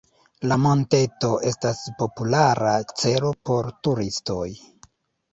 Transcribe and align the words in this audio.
La 0.51 0.55
monteto 0.61 1.27
estas 1.49 1.81
populara 1.99 2.71
celo 3.01 3.29
por 3.49 3.69
turistoj. 3.89 4.49